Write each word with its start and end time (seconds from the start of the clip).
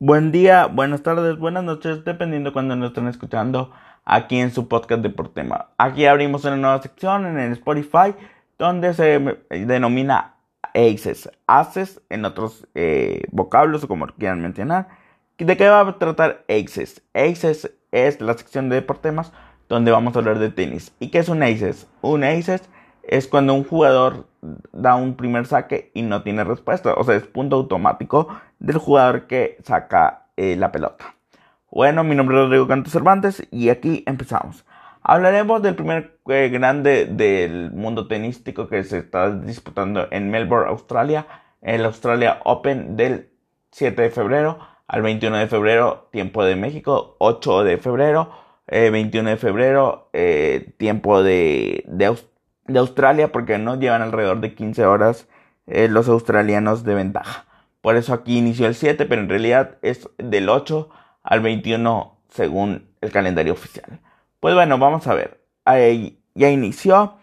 Buen 0.00 0.30
día, 0.30 0.66
buenas 0.66 1.02
tardes, 1.02 1.38
buenas 1.38 1.64
noches, 1.64 2.04
dependiendo 2.04 2.52
cuando 2.52 2.76
nos 2.76 2.90
estén 2.90 3.08
escuchando 3.08 3.72
aquí 4.04 4.38
en 4.38 4.52
su 4.52 4.68
podcast 4.68 5.02
Deportema. 5.02 5.70
Aquí 5.76 6.06
abrimos 6.06 6.44
una 6.44 6.56
nueva 6.56 6.80
sección 6.80 7.26
en 7.26 7.36
el 7.36 7.54
Spotify 7.54 8.14
donde 8.58 8.94
se 8.94 9.40
denomina 9.50 10.36
ACES, 10.72 11.30
ACES 11.48 12.00
en 12.10 12.24
otros 12.24 12.68
eh, 12.76 13.22
vocablos 13.32 13.82
o 13.82 13.88
como 13.88 14.06
quieran 14.06 14.40
mencionar. 14.40 14.86
¿De 15.36 15.56
qué 15.56 15.68
va 15.68 15.80
a 15.80 15.98
tratar 15.98 16.44
ACES? 16.48 17.02
ACES 17.12 17.72
es 17.90 18.20
la 18.20 18.34
sección 18.34 18.68
de 18.68 18.76
Deportemas 18.76 19.32
donde 19.68 19.90
vamos 19.90 20.14
a 20.14 20.20
hablar 20.20 20.38
de 20.38 20.50
tenis. 20.50 20.92
¿Y 21.00 21.10
qué 21.10 21.18
es 21.18 21.28
un 21.28 21.42
ACES? 21.42 21.88
Un 22.02 22.22
ACES 22.22 22.62
es 23.08 23.26
cuando 23.26 23.54
un 23.54 23.64
jugador 23.64 24.26
da 24.72 24.94
un 24.96 25.16
primer 25.16 25.46
saque 25.46 25.90
y 25.94 26.02
no 26.02 26.22
tiene 26.22 26.44
respuesta. 26.44 26.94
O 26.94 27.04
sea, 27.04 27.16
es 27.16 27.24
punto 27.24 27.56
automático 27.56 28.28
del 28.58 28.78
jugador 28.78 29.26
que 29.26 29.58
saca 29.64 30.26
eh, 30.36 30.56
la 30.56 30.70
pelota. 30.70 31.16
Bueno, 31.70 32.04
mi 32.04 32.14
nombre 32.14 32.36
es 32.36 32.44
Rodrigo 32.44 32.68
Canto 32.68 32.90
Cervantes 32.90 33.46
y 33.50 33.70
aquí 33.70 34.04
empezamos. 34.06 34.64
Hablaremos 35.02 35.62
del 35.62 35.74
primer 35.74 36.18
eh, 36.28 36.50
grande 36.50 37.06
del 37.06 37.72
mundo 37.72 38.08
tenístico 38.08 38.68
que 38.68 38.84
se 38.84 38.98
está 38.98 39.30
disputando 39.30 40.06
en 40.10 40.30
Melbourne, 40.30 40.68
Australia, 40.68 41.26
el 41.62 41.84
Australia 41.84 42.40
Open 42.44 42.96
del 42.96 43.30
7 43.70 44.02
de 44.02 44.10
febrero 44.10 44.58
al 44.86 45.02
21 45.02 45.36
de 45.36 45.46
febrero, 45.46 46.08
tiempo 46.10 46.44
de 46.44 46.56
México, 46.56 47.16
8 47.18 47.64
de 47.64 47.78
febrero, 47.78 48.30
21 48.66 49.28
eh, 49.28 49.32
de 49.32 49.36
febrero, 49.36 50.10
tiempo 50.78 51.22
de, 51.22 51.84
de, 51.86 52.06
de 52.68 52.78
Australia 52.78 53.32
porque 53.32 53.58
no 53.58 53.78
llevan 53.78 54.02
alrededor 54.02 54.40
de 54.40 54.54
15 54.54 54.86
horas 54.86 55.26
eh, 55.66 55.88
los 55.88 56.08
australianos 56.08 56.84
de 56.84 56.94
ventaja. 56.94 57.46
Por 57.80 57.96
eso 57.96 58.14
aquí 58.14 58.38
inició 58.38 58.66
el 58.66 58.74
7, 58.74 59.06
pero 59.06 59.22
en 59.22 59.28
realidad 59.28 59.78
es 59.82 60.08
del 60.18 60.48
8 60.48 60.88
al 61.22 61.40
21 61.40 62.18
según 62.28 62.88
el 63.00 63.10
calendario 63.10 63.52
oficial. 63.52 64.00
Pues 64.40 64.54
bueno, 64.54 64.78
vamos 64.78 65.06
a 65.06 65.14
ver. 65.14 65.42
Ahí 65.64 66.22
ya 66.34 66.50
inició. 66.50 67.14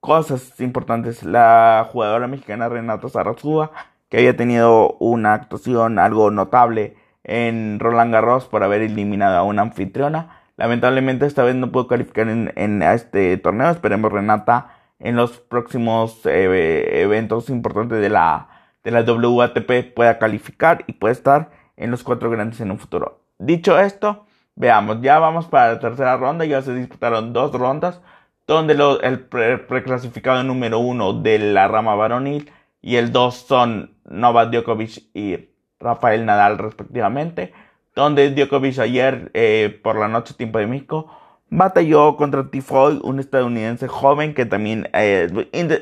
Cosas 0.00 0.60
importantes. 0.60 1.22
La 1.22 1.88
jugadora 1.90 2.26
mexicana 2.26 2.68
Renata 2.68 3.08
Zarazúa, 3.08 3.70
que 4.08 4.18
había 4.18 4.36
tenido 4.36 4.96
una 4.98 5.34
actuación 5.34 5.98
algo 5.98 6.30
notable 6.30 6.96
en 7.24 7.78
Roland 7.78 8.12
Garros 8.12 8.46
por 8.46 8.64
haber 8.64 8.82
eliminado 8.82 9.36
a 9.36 9.44
una 9.44 9.62
anfitriona. 9.62 10.40
Lamentablemente 10.56 11.26
esta 11.26 11.44
vez 11.44 11.54
no 11.54 11.70
pudo 11.70 11.86
calificar 11.86 12.28
en 12.28 12.82
este 12.82 13.36
torneo. 13.36 13.70
Esperemos 13.70 14.12
Renata 14.12 14.81
en 15.02 15.16
los 15.16 15.38
próximos 15.38 16.24
eh, 16.26 17.02
eventos 17.02 17.50
importantes 17.50 18.00
de 18.00 18.08
la, 18.08 18.48
de 18.84 18.92
la 18.92 19.02
WATP 19.02 19.92
pueda 19.94 20.18
calificar 20.18 20.84
y 20.86 20.92
puede 20.92 21.12
estar 21.12 21.50
en 21.76 21.90
los 21.90 22.04
cuatro 22.04 22.30
grandes 22.30 22.60
en 22.60 22.70
un 22.70 22.78
futuro. 22.78 23.20
Dicho 23.38 23.78
esto, 23.78 24.26
veamos, 24.54 25.02
ya 25.02 25.18
vamos 25.18 25.46
para 25.46 25.74
la 25.74 25.80
tercera 25.80 26.16
ronda, 26.16 26.44
ya 26.44 26.62
se 26.62 26.72
disputaron 26.74 27.32
dos 27.32 27.52
rondas, 27.52 28.00
donde 28.46 28.74
el 29.02 29.20
preclasificado 29.20 30.44
número 30.44 30.78
uno 30.78 31.12
de 31.12 31.38
la 31.38 31.66
rama 31.66 31.96
varonil 31.96 32.50
y 32.80 32.96
el 32.96 33.12
dos 33.12 33.34
son 33.34 33.96
Novak 34.04 34.50
Djokovic 34.50 35.02
y 35.14 35.48
Rafael 35.80 36.24
Nadal 36.24 36.58
respectivamente, 36.58 37.52
donde 37.96 38.30
Djokovic 38.30 38.78
ayer 38.78 39.30
eh, 39.34 39.80
por 39.82 39.98
la 39.98 40.08
noche 40.08 40.34
tiempo 40.34 40.58
de 40.58 40.66
México 40.68 41.10
Batalló 41.54 42.16
contra 42.16 42.50
Tifoy, 42.50 42.98
un 43.04 43.20
estadounidense 43.20 43.86
joven 43.86 44.32
que 44.32 44.46
también 44.46 44.88
eh, 44.94 45.28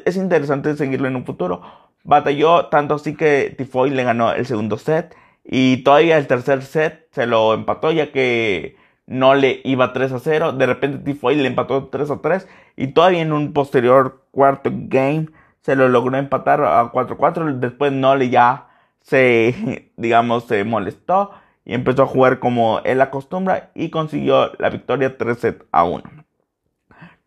es 0.04 0.16
interesante 0.16 0.74
seguirlo 0.74 1.06
en 1.06 1.14
un 1.14 1.24
futuro. 1.24 1.62
Batalló 2.02 2.66
tanto 2.66 2.94
así 2.96 3.14
que 3.14 3.54
Tifoy 3.56 3.91
le 3.91 4.02
ganó 4.02 4.32
el 4.32 4.46
segundo 4.46 4.78
set 4.78 5.14
y 5.44 5.84
todavía 5.84 6.18
el 6.18 6.26
tercer 6.26 6.62
set 6.62 7.06
se 7.12 7.24
lo 7.26 7.54
empató 7.54 7.92
ya 7.92 8.10
que 8.10 8.74
no 9.06 9.36
le 9.36 9.60
iba 9.62 9.92
3 9.92 10.10
a 10.10 10.18
0. 10.18 10.52
De 10.54 10.66
repente 10.66 10.98
Tifoy 10.98 11.36
le 11.36 11.46
empató 11.46 11.86
3 11.86 12.10
a 12.10 12.20
3 12.20 12.48
y 12.76 12.88
todavía 12.88 13.20
en 13.22 13.32
un 13.32 13.53
posterior 13.53 14.25
cuarto 14.32 14.70
game 14.72 15.28
se 15.60 15.76
lo 15.76 15.88
logró 15.88 16.19
empatar 16.19 16.64
a 16.64 16.91
4 16.92 17.14
a 17.14 17.16
4. 17.16 17.54
Después 17.59 17.92
no 17.92 18.16
le 18.16 18.28
ya 18.28 18.66
se, 19.03 19.92
digamos, 19.97 20.47
se 20.47 20.64
molestó 20.64 21.30
y 21.65 21.75
empezó 21.75 22.03
a 22.03 22.06
jugar 22.06 22.38
como 22.38 22.81
él 22.84 23.00
acostumbra 23.00 23.71
y 23.75 23.91
consiguió 23.91 24.53
la 24.59 24.71
victoria 24.71 25.16
3 25.16 25.38
set 25.38 25.66
a 25.72 25.84
1. 25.84 26.03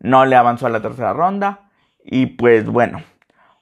No 0.00 0.26
le 0.26 0.36
avanzó 0.36 0.66
a 0.66 0.70
la 0.70 0.82
tercera 0.82 1.12
ronda 1.12 1.70
y 2.04 2.26
pues 2.26 2.66
bueno, 2.66 3.02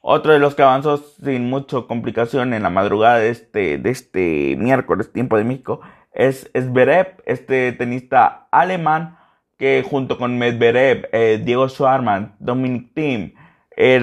otro 0.00 0.32
de 0.32 0.38
los 0.38 0.54
que 0.54 0.62
avanzó 0.62 0.96
sin 0.96 1.48
mucha 1.48 1.82
complicación 1.82 2.54
en 2.54 2.62
la 2.62 2.70
madrugada 2.70 3.18
de 3.18 3.30
este, 3.30 3.78
de 3.78 3.90
este 3.90 4.56
miércoles, 4.58 5.12
tiempo 5.12 5.36
de 5.36 5.44
México, 5.44 5.80
es 6.12 6.50
Zverev, 6.58 7.22
este 7.26 7.72
tenista 7.72 8.48
alemán 8.50 9.16
que 9.58 9.84
junto 9.88 10.18
con 10.18 10.38
Medvedev, 10.38 11.08
eh, 11.12 11.40
Diego 11.44 11.68
Schwarman, 11.68 12.34
Dominic 12.40 12.92
Thiem, 12.94 13.34
eh, 13.76 14.00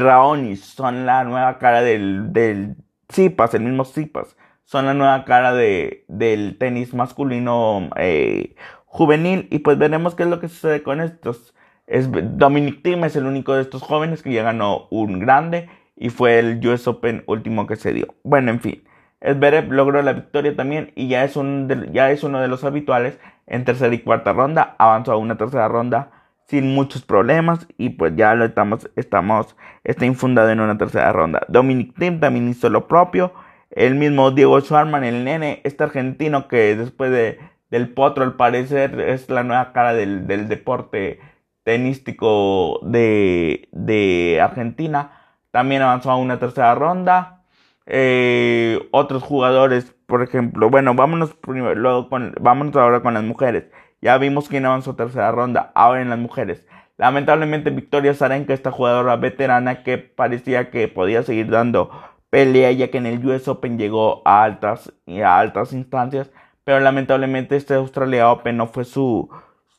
son 0.55 1.05
la 1.05 1.25
nueva 1.25 1.57
cara 1.57 1.81
del, 1.81 2.31
del 2.31 2.77
Zipas, 3.11 3.53
el 3.53 3.63
mismo 3.63 3.83
Zipas 3.83 4.37
son 4.69 4.85
la 4.85 4.93
nueva 4.93 5.25
cara 5.25 5.51
de, 5.51 6.05
del 6.07 6.55
tenis 6.59 6.93
masculino 6.93 7.89
eh, 7.95 8.53
juvenil 8.85 9.47
y 9.49 9.59
pues 9.59 9.79
veremos 9.79 10.13
qué 10.13 10.21
es 10.21 10.29
lo 10.29 10.39
que 10.39 10.47
sucede 10.47 10.83
con 10.83 11.01
estos. 11.01 11.55
Es, 11.87 12.07
Dominic 12.37 12.83
Thiem 12.83 13.03
es 13.03 13.15
el 13.15 13.25
único 13.25 13.55
de 13.55 13.63
estos 13.63 13.81
jóvenes 13.81 14.21
que 14.21 14.31
ya 14.31 14.43
ganó 14.43 14.85
un 14.91 15.17
grande 15.17 15.69
y 15.95 16.09
fue 16.09 16.37
el 16.37 16.63
US 16.67 16.87
Open 16.87 17.23
último 17.25 17.65
que 17.65 17.77
se 17.77 17.93
dio. 17.93 18.13
Bueno, 18.21 18.51
en 18.51 18.59
fin, 18.59 18.83
Zverev 19.23 19.71
logró 19.71 20.03
la 20.03 20.13
victoria 20.13 20.55
también 20.55 20.91
y 20.93 21.07
ya 21.07 21.23
es, 21.23 21.35
un 21.35 21.67
ya 21.91 22.11
es 22.11 22.23
uno 22.23 22.39
de 22.39 22.47
los 22.47 22.63
habituales 22.63 23.17
en 23.47 23.65
tercera 23.65 23.95
y 23.95 24.03
cuarta 24.03 24.33
ronda. 24.33 24.75
Avanzó 24.77 25.13
a 25.13 25.17
una 25.17 25.35
tercera 25.35 25.67
ronda 25.67 26.11
sin 26.45 26.75
muchos 26.75 27.01
problemas 27.01 27.67
y 27.79 27.89
pues 27.89 28.15
ya 28.15 28.35
lo 28.35 28.45
estamos, 28.45 28.87
estamos, 28.95 29.55
está 29.83 30.05
infundado 30.05 30.51
en 30.51 30.59
una 30.59 30.77
tercera 30.77 31.11
ronda. 31.11 31.41
Dominic 31.47 31.97
Thiem 31.97 32.19
también 32.19 32.47
hizo 32.49 32.69
lo 32.69 32.87
propio 32.87 33.33
el 33.71 33.95
mismo 33.95 34.31
Diego 34.31 34.59
Schwarman, 34.61 35.03
el 35.03 35.23
nene, 35.23 35.61
este 35.63 35.83
argentino 35.83 36.47
que 36.47 36.75
después 36.75 37.11
de, 37.11 37.39
del 37.69 37.89
potro 37.89 38.23
al 38.23 38.35
parecer 38.35 38.99
es 38.99 39.29
la 39.29 39.43
nueva 39.43 39.73
cara 39.73 39.93
del, 39.93 40.27
deporte 40.47 41.19
tenístico 41.63 42.79
de, 42.83 43.69
de, 43.71 44.39
Argentina, 44.41 45.11
también 45.51 45.81
avanzó 45.81 46.11
a 46.11 46.17
una 46.17 46.39
tercera 46.39 46.75
ronda. 46.75 47.43
Eh, 47.85 48.87
otros 48.91 49.23
jugadores, 49.23 49.95
por 50.05 50.21
ejemplo, 50.23 50.69
bueno, 50.69 50.93
vámonos 50.95 51.33
primero, 51.33 51.75
luego 51.75 52.09
con, 52.09 52.33
vámonos 52.39 52.75
ahora 52.75 53.01
con 53.01 53.13
las 53.13 53.23
mujeres. 53.23 53.65
Ya 54.01 54.17
vimos 54.17 54.47
quién 54.47 54.65
avanzó 54.65 54.91
a 54.91 54.95
tercera 54.95 55.31
ronda, 55.31 55.71
ahora 55.75 56.01
en 56.01 56.09
las 56.09 56.19
mujeres. 56.19 56.65
Lamentablemente 56.97 57.69
Victoria 57.69 58.13
Zarenka, 58.13 58.53
esta 58.53 58.71
jugadora 58.71 59.15
veterana 59.15 59.83
que 59.83 59.97
parecía 59.97 60.69
que 60.69 60.87
podía 60.87 61.23
seguir 61.23 61.49
dando 61.49 61.91
pelea 62.29 62.71
ya 62.71 62.89
que 62.89 62.97
en 62.97 63.05
el 63.05 63.25
US 63.25 63.47
Open 63.47 63.77
llegó 63.77 64.21
a 64.25 64.43
altas, 64.43 64.93
a 65.23 65.39
altas 65.39 65.73
instancias, 65.73 66.31
pero 66.63 66.79
lamentablemente 66.79 67.55
este 67.55 67.73
Australia 67.75 68.31
Open 68.31 68.57
no 68.57 68.67
fue 68.67 68.85
su, 68.85 69.29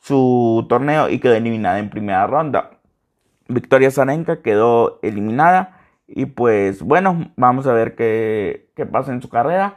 su 0.03 0.67
torneo 0.69 1.09
y 1.09 1.19
quedó 1.21 1.35
eliminada 1.35 1.79
en 1.79 1.91
primera 1.91 2.27
ronda. 2.27 2.71
Victoria 3.49 3.91
Zarenka 3.91 4.43
quedó 4.43 4.99
eliminada 5.03 5.81
y 6.07 6.27
pues 6.27 6.83
bueno, 6.83 7.33
vamos 7.37 7.67
a 7.67 7.73
ver 7.73 7.95
qué, 7.95 8.71
qué 8.77 8.87
pasa 8.87 9.13
en 9.13 9.23
su 9.23 9.29
carrera. 9.29 9.77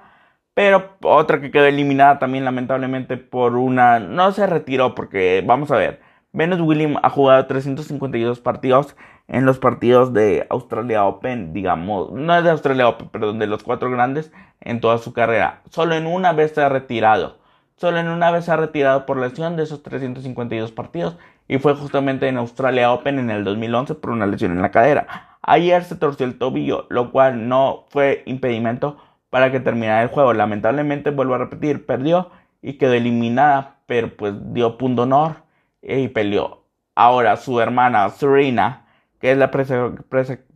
Pero 0.53 0.97
otra 1.01 1.41
que 1.41 1.51
quedó 1.51 1.65
eliminada 1.65 2.19
también 2.19 2.45
lamentablemente 2.45 3.17
por 3.17 3.55
una... 3.55 3.99
No 3.99 4.31
se 4.31 4.45
retiró 4.45 4.93
porque 4.93 5.43
vamos 5.45 5.71
a 5.71 5.77
ver. 5.77 6.01
Venus 6.35 6.61
Williams 6.61 6.97
ha 7.03 7.11
jugado 7.11 7.45
352 7.45 8.39
partidos 8.39 8.95
en 9.27 9.45
los 9.45 9.59
partidos 9.59 10.13
de 10.13 10.47
Australia 10.49 11.05
Open, 11.05 11.53
digamos, 11.53 12.11
no 12.11 12.35
es 12.35 12.43
de 12.43 12.49
Australia 12.49 12.87
Open, 12.87 13.09
perdón, 13.09 13.37
de 13.37 13.45
los 13.45 13.61
cuatro 13.61 13.91
grandes 13.91 14.31
en 14.59 14.81
toda 14.81 14.97
su 14.97 15.13
carrera. 15.13 15.61
Solo 15.69 15.93
en 15.93 16.07
una 16.07 16.33
vez 16.33 16.53
se 16.55 16.63
ha 16.63 16.69
retirado. 16.69 17.37
Solo 17.75 17.99
en 17.99 18.07
una 18.07 18.31
vez 18.31 18.45
se 18.45 18.51
ha 18.51 18.57
retirado 18.57 19.05
por 19.05 19.17
lesión 19.17 19.55
de 19.55 19.61
esos 19.61 19.83
352 19.83 20.71
partidos 20.71 21.17
y 21.47 21.59
fue 21.59 21.75
justamente 21.75 22.27
en 22.27 22.37
Australia 22.37 22.91
Open 22.91 23.19
en 23.19 23.29
el 23.29 23.43
2011 23.43 23.93
por 23.93 24.09
una 24.09 24.25
lesión 24.25 24.53
en 24.53 24.63
la 24.63 24.71
cadera. 24.71 25.37
Ayer 25.43 25.83
se 25.83 25.95
torció 25.95 26.25
el 26.25 26.39
tobillo, 26.39 26.87
lo 26.89 27.11
cual 27.11 27.47
no 27.47 27.85
fue 27.89 28.23
impedimento 28.25 28.97
para 29.29 29.51
que 29.51 29.59
terminara 29.59 30.01
el 30.01 30.09
juego. 30.09 30.33
Lamentablemente, 30.33 31.11
vuelvo 31.11 31.35
a 31.35 31.39
repetir, 31.39 31.85
perdió 31.85 32.31
y 32.63 32.79
quedó 32.79 32.93
eliminada, 32.93 33.75
pero 33.85 34.17
pues 34.17 34.33
dio 34.51 34.79
punto 34.79 35.03
honor 35.03 35.42
y 35.83 36.07
peleó. 36.07 36.65
Ahora 36.95 37.37
su 37.37 37.59
hermana 37.59 38.09
Serena 38.09 38.83
que 39.23 39.31
es 39.31 39.37
la 39.37 39.51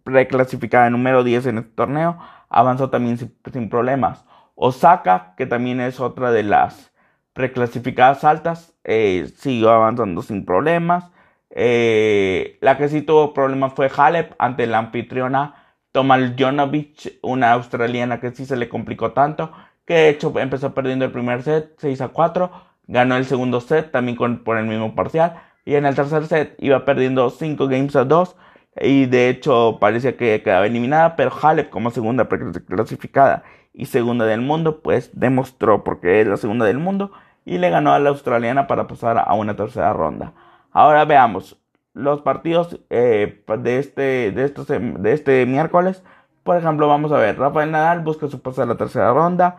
preclasificada 0.04 0.90
número 0.90 1.24
10 1.24 1.46
en 1.46 1.58
este 1.60 1.72
torneo, 1.72 2.18
avanzó 2.50 2.90
también 2.90 3.18
sin, 3.18 3.70
problemas. 3.70 4.26
Osaka, 4.56 5.36
que 5.38 5.46
también 5.46 5.80
es 5.80 6.02
otra 6.02 6.32
de 6.32 6.44
las 6.44 6.92
preclasificadas 7.32 8.26
altas, 8.26 8.76
eh, 8.84 9.32
siguió 9.38 9.70
avanzando 9.72 10.22
sin 10.22 10.44
problemas. 10.44 11.10
Eh, 11.50 12.58
la 12.60 12.78
que 12.78 12.90
sí 12.90 13.02
tuvo 13.02 13.34
problemas 13.34 13.72
fue 13.72 13.90
Halep 13.96 14.34
ante 14.38 14.68
la 14.68 14.80
anfitriona 14.80 15.56
Tomal 15.94 16.36
Jonovic, 16.38 17.20
una 17.22 17.54
australiana 17.54 18.20
que 18.20 18.32
sí 18.32 18.46
se 18.46 18.58
le 18.58 18.68
complicó 18.68 19.14
tanto 19.14 19.54
que 19.88 19.94
de 19.94 20.10
hecho 20.10 20.38
empezó 20.38 20.74
perdiendo 20.74 21.06
el 21.06 21.12
primer 21.12 21.42
set 21.42 21.74
6 21.78 22.02
a 22.02 22.10
4, 22.10 22.52
ganó 22.88 23.18
el 23.18 23.26
segundo 23.26 23.62
set 23.62 23.92
también 23.92 24.18
con, 24.18 24.44
por 24.44 24.58
el 24.58 24.66
mismo 24.66 24.96
parcial 24.96 25.36
y 25.66 25.76
en 25.76 25.86
el 25.86 25.96
tercer 25.96 26.26
set 26.28 26.56
iba 26.60 26.86
perdiendo 26.86 27.30
5 27.30 27.68
games 27.68 27.96
a 27.96 28.06
2 28.06 28.36
y 28.82 29.06
de 29.08 29.30
hecho 29.30 29.78
parecía 29.80 30.18
que 30.18 30.42
quedaba 30.44 30.66
eliminada, 30.66 31.16
pero 31.16 31.32
Halep 31.42 31.70
como 31.70 31.92
segunda 31.92 32.28
clasificada 32.28 33.44
y 33.74 33.86
segunda 33.86 34.26
del 34.26 34.42
mundo, 34.42 34.82
pues 34.82 35.12
demostró 35.14 35.84
porque 35.84 36.22
es 36.22 36.28
la 36.28 36.38
segunda 36.38 36.66
del 36.66 36.80
mundo 36.80 37.12
y 37.46 37.58
le 37.60 37.70
ganó 37.70 37.94
a 37.94 38.00
la 38.00 38.10
australiana 38.10 38.68
para 38.68 38.88
pasar 38.88 39.18
a 39.18 39.34
una 39.34 39.56
tercera 39.56 39.94
ronda. 39.94 40.34
Ahora 40.72 41.06
veamos 41.06 41.58
los 41.94 42.22
partidos 42.22 42.80
eh, 42.90 43.44
de, 43.60 43.80
este, 43.80 44.32
de, 44.32 44.44
estos, 44.44 44.68
de 44.68 45.14
este 45.14 45.46
miércoles. 45.46 46.04
Por 46.44 46.58
ejemplo, 46.58 46.88
vamos 46.88 47.12
a 47.12 47.18
ver, 47.18 47.38
Rafael 47.40 47.72
Nadal 47.72 48.02
busca 48.02 48.28
su 48.28 48.42
paso 48.42 48.62
a 48.62 48.66
la 48.66 48.76
tercera 48.76 49.12
ronda. 49.14 49.58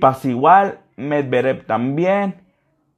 pasa 0.00 0.28
igual, 0.28 0.80
Medvedev 1.08 1.66
también. 1.66 2.42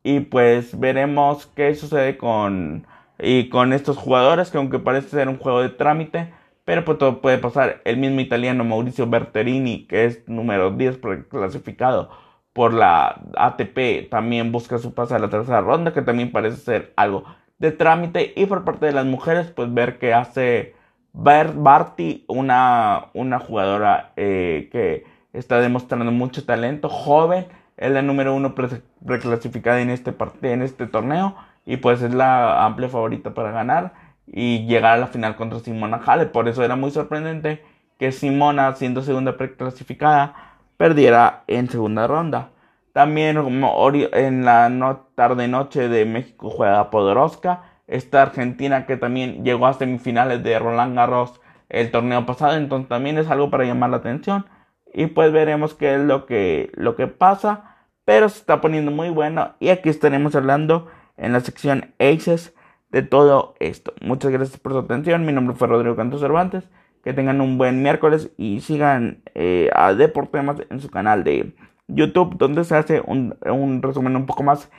Y 0.03 0.21
pues 0.21 0.79
veremos 0.79 1.47
qué 1.47 1.75
sucede 1.75 2.17
con, 2.17 2.87
y 3.19 3.49
con 3.49 3.73
estos 3.73 3.97
jugadores, 3.97 4.51
que 4.51 4.59
aunque 4.59 4.79
parece 4.79 5.09
ser 5.11 5.29
un 5.29 5.39
juego 5.39 5.63
de 5.63 5.69
trámite, 5.69 6.33
pero 6.65 6.85
pues 6.85 6.99
todo 6.99 7.21
puede 7.21 7.39
pasar. 7.39 7.81
El 7.85 7.99
mismo 7.99 8.21
italiano 8.21 8.65
Mauricio 8.65 9.07
Berterini, 9.09 9.87
que 9.87 10.05
es 10.07 10.29
número 10.29 10.71
10 10.73 10.99
clasificado 11.29 12.11
por 12.53 12.75
la 12.75 13.23
ATP, 13.37 14.11
también 14.11 14.53
busca 14.53 14.79
su 14.79 14.95
paso 14.95 15.15
a 15.15 15.19
la 15.19 15.31
tercera 15.31 15.61
ronda, 15.61 15.93
que 15.93 16.03
también 16.03 16.33
parece 16.33 16.57
ser 16.59 16.93
algo 16.97 17.25
de 17.59 17.73
trámite. 17.73 18.33
Y 18.37 18.47
por 18.47 18.65
parte 18.65 18.87
de 18.87 18.93
las 18.93 19.07
mujeres, 19.07 19.51
pues 19.51 19.73
ver 19.73 19.99
que 19.99 20.15
hace 20.15 20.75
Barty, 21.13 22.25
una, 22.29 23.07
una 23.15 23.39
jugadora 23.39 24.13
eh, 24.17 24.69
que 24.73 25.05
está 25.33 25.61
demostrando 25.61 26.11
mucho 26.11 26.45
talento, 26.45 26.89
joven, 26.89 27.47
es 27.83 27.91
la 27.91 28.03
número 28.03 28.35
uno 28.35 28.55
preclasificada 28.55 29.81
en 29.81 29.91
este, 29.91 30.15
en 30.43 30.63
este 30.63 30.87
torneo 30.87 31.35
y 31.67 31.79
pues 31.79 32.03
es 32.03 32.15
la 32.15 32.65
amplia 32.65 32.89
favorita 32.89 33.35
para 33.35 33.51
ganar 33.51 33.93
y 34.27 34.67
llegar 34.67 34.95
a 34.95 35.01
la 35.01 35.07
final 35.09 35.37
contra 35.37 35.59
Simona 35.59 36.01
Halep. 36.05 36.33
Por 36.33 36.49
eso 36.49 36.63
era 36.63 36.77
muy 36.77 36.91
sorprendente 36.91 37.65
que 37.99 38.13
Simona, 38.13 38.75
siendo 38.75 39.03
segunda 39.03 39.37
preclasificada, 39.37 40.35
perdiera 40.77 41.45
en 41.47 41.69
segunda 41.69 42.07
ronda. 42.07 42.51
También 42.93 43.37
en 43.37 44.45
la 44.45 45.01
tarde-noche 45.15 45.89
de 45.89 46.05
México 46.05 46.51
juega 46.51 46.91
Podoroska. 46.91 47.63
Esta 47.87 48.23
Argentina 48.23 48.87
que 48.87 48.97
también 48.97 49.45
llegó 49.45 49.67
a 49.67 49.75
semifinales 49.75 50.43
de 50.43 50.59
Roland 50.59 50.97
Garros 50.97 51.41
el 51.69 51.91
torneo 51.91 52.27
pasado. 52.27 52.57
Entonces 52.57 52.89
también 52.89 53.19
es 53.19 53.31
algo 53.31 53.51
para 53.51 53.65
llamar 53.65 53.91
la 53.91 53.99
atención. 53.99 54.47
Y 54.93 55.07
pues 55.07 55.33
veremos 55.33 55.75
qué 55.75 55.95
es 55.95 56.01
lo 56.01 56.27
que, 56.27 56.71
lo 56.75 56.97
que 56.97 57.07
pasa. 57.07 57.72
Pero 58.05 58.29
se 58.29 58.39
está 58.39 58.61
poniendo 58.61 58.91
muy 58.91 59.11
bueno. 59.11 59.55
Y 59.61 59.69
aquí 59.69 59.89
estaremos 59.89 60.35
hablando 60.35 60.89
en 61.17 61.33
la 61.33 61.41
sección 61.41 61.95
Aces 61.99 62.55
de 62.91 63.03
todo 63.03 63.55
esto. 63.61 63.95
Muchas 64.01 64.33
gracias 64.33 64.59
por 64.59 64.73
su 64.73 64.79
atención. 64.79 65.25
Mi 65.25 65.33
nombre 65.33 65.57
fue 65.57 65.69
Rodrigo 65.69 65.97
Cantos 65.97 66.21
Cervantes. 66.21 66.69
Que 67.05 67.13
tengan 67.13 67.41
un 67.41 67.59
buen 67.59 67.83
miércoles 67.83 68.31
y 68.37 68.61
sigan 68.61 69.23
eh, 69.35 69.71
a 69.75 69.93
Deportemas 69.95 70.59
en 70.71 70.81
su 70.81 70.89
canal 70.89 71.25
de 71.25 71.53
YouTube, 71.89 72.37
donde 72.39 72.63
se 72.65 72.77
hace 72.77 73.03
un 73.05 73.83
resumen 73.83 74.15
un 74.15 74.27
poco 74.27 74.45
más 74.45 74.71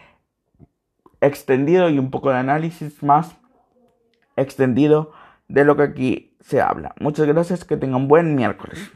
extendido 1.20 1.90
y 1.90 2.00
un 2.00 2.12
poco 2.12 2.30
de 2.30 2.38
análisis 2.38 3.02
más 3.04 3.36
extendido 4.36 5.12
de 5.48 5.66
lo 5.66 5.76
que 5.76 5.84
aquí 5.84 6.36
se 6.40 6.62
habla. 6.62 6.94
Muchas 7.00 7.28
gracias, 7.28 7.66
que 7.66 7.78
tengan 7.78 8.02
un 8.02 8.08
buen 8.08 8.36
miércoles. 8.36 8.92